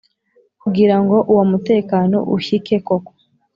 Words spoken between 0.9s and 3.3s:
ngo uwo mutekano ushyike koko,